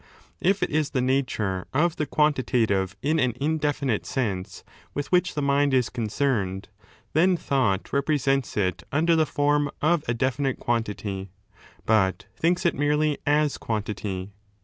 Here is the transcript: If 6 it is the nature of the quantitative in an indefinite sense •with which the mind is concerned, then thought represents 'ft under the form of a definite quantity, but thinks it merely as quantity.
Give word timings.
If 0.39 0.57
6 0.61 0.63
it 0.63 0.75
is 0.75 0.89
the 0.89 0.99
nature 1.01 1.67
of 1.75 1.97
the 1.97 2.07
quantitative 2.07 2.95
in 3.03 3.19
an 3.19 3.33
indefinite 3.39 4.07
sense 4.07 4.63
•with 4.95 5.05
which 5.11 5.35
the 5.35 5.43
mind 5.43 5.75
is 5.75 5.91
concerned, 5.91 6.69
then 7.13 7.37
thought 7.37 7.93
represents 7.93 8.55
'ft 8.55 8.81
under 8.91 9.15
the 9.15 9.27
form 9.27 9.69
of 9.79 10.03
a 10.07 10.15
definite 10.15 10.57
quantity, 10.57 11.29
but 11.85 12.25
thinks 12.35 12.65
it 12.65 12.73
merely 12.73 13.19
as 13.27 13.59
quantity. 13.59 14.31